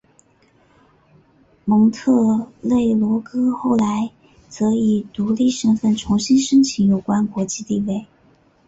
[1.63, 4.09] 蒙特内哥罗后来
[4.49, 8.07] 则以独立身份重新申请有关国际地位。